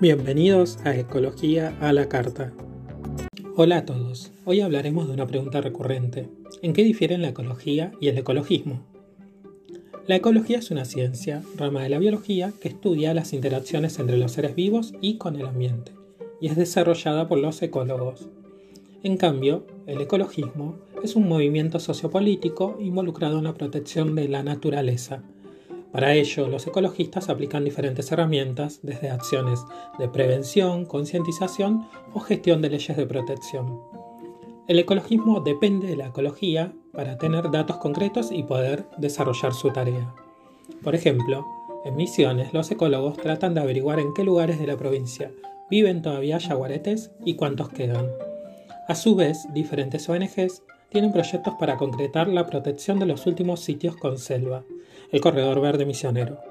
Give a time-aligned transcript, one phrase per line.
[0.00, 2.54] Bienvenidos a Ecología a la Carta.
[3.54, 4.32] Hola a todos.
[4.46, 6.30] Hoy hablaremos de una pregunta recurrente.
[6.62, 8.80] ¿En qué difieren la ecología y el ecologismo?
[10.06, 14.32] La ecología es una ciencia, rama de la biología, que estudia las interacciones entre los
[14.32, 15.92] seres vivos y con el ambiente,
[16.40, 18.26] y es desarrollada por los ecólogos.
[19.02, 25.22] En cambio, el ecologismo es un movimiento sociopolítico involucrado en la protección de la naturaleza.
[25.92, 29.64] Para ello, los ecologistas aplican diferentes herramientas, desde acciones
[29.98, 33.80] de prevención, concientización o gestión de leyes de protección.
[34.68, 40.14] El ecologismo depende de la ecología para tener datos concretos y poder desarrollar su tarea.
[40.84, 41.44] Por ejemplo,
[41.84, 45.32] en Misiones los ecólogos tratan de averiguar en qué lugares de la provincia
[45.70, 48.08] viven todavía yaguaretes y cuántos quedan.
[48.88, 53.96] A su vez, diferentes ONGs tienen proyectos para concretar la protección de los últimos sitios
[53.96, 54.64] con selva,
[55.12, 56.49] el Corredor Verde Misionero.